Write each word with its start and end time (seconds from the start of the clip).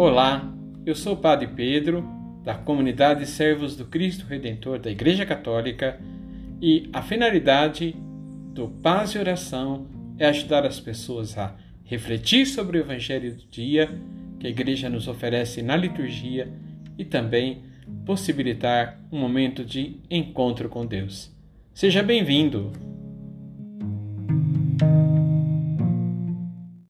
Olá, 0.00 0.54
eu 0.86 0.94
sou 0.94 1.14
o 1.14 1.16
Padre 1.16 1.48
Pedro, 1.48 2.08
da 2.44 2.54
comunidade 2.54 3.26
Servos 3.26 3.74
do 3.74 3.84
Cristo 3.84 4.26
Redentor 4.26 4.78
da 4.78 4.92
Igreja 4.92 5.26
Católica, 5.26 5.98
e 6.62 6.88
a 6.92 7.02
finalidade 7.02 7.96
do 8.54 8.68
Paz 8.80 9.10
e 9.10 9.18
Oração 9.18 9.88
é 10.16 10.26
ajudar 10.28 10.64
as 10.64 10.78
pessoas 10.78 11.36
a 11.36 11.56
refletir 11.82 12.46
sobre 12.46 12.78
o 12.78 12.80
Evangelho 12.80 13.34
do 13.34 13.44
dia 13.50 13.90
que 14.38 14.46
a 14.46 14.50
Igreja 14.50 14.88
nos 14.88 15.08
oferece 15.08 15.62
na 15.62 15.74
liturgia 15.74 16.48
e 16.96 17.04
também 17.04 17.64
possibilitar 18.06 19.00
um 19.10 19.18
momento 19.18 19.64
de 19.64 19.96
encontro 20.08 20.68
com 20.68 20.86
Deus. 20.86 21.36
Seja 21.74 22.04
bem-vindo! 22.04 22.70